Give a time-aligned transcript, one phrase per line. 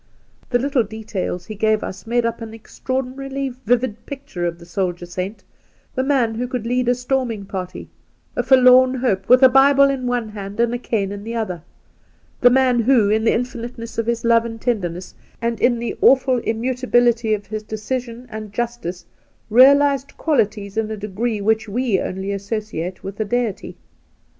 [0.49, 5.05] The little details he gave us made up an extraordinarily vivid picture of the soldier
[5.05, 5.43] saint,
[5.93, 7.87] the man who could lead a storming party,
[8.35, 11.61] a forlorn hope, with a Bible in one hand and a cane in the other;
[12.39, 16.37] the man who, in the infiniteness of his love and tenderness, and iu the awful
[16.37, 19.05] immutability of his decision and justice,
[19.51, 23.77] realized qualities in a dp^ee which we only associate with the Deity.